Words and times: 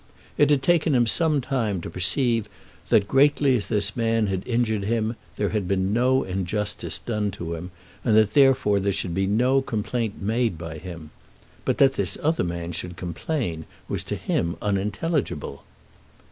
It 0.35 0.49
had 0.49 0.63
taken 0.63 0.95
him 0.95 1.05
some 1.05 1.41
time 1.41 1.79
to 1.81 1.89
perceive 1.91 2.49
that 2.89 3.07
greatly 3.07 3.55
as 3.55 3.67
this 3.67 3.95
man 3.95 4.25
had 4.25 4.41
injured 4.47 4.85
him, 4.85 5.15
there 5.35 5.49
had 5.49 5.67
been 5.67 5.93
no 5.93 6.23
injustice 6.23 6.97
done 6.97 7.29
to 7.37 7.53
him, 7.53 7.69
and 8.03 8.17
that 8.17 8.33
therefore 8.33 8.79
there 8.79 8.93
should 8.93 9.13
be 9.13 9.27
no 9.27 9.61
complaint 9.61 10.19
made 10.19 10.57
by 10.57 10.79
him. 10.79 11.11
But 11.65 11.77
that 11.77 11.93
this 11.93 12.17
other 12.23 12.43
man 12.43 12.71
should 12.71 12.97
complain 12.97 13.65
was 13.87 14.03
to 14.05 14.15
him 14.15 14.57
unintelligible. 14.59 15.63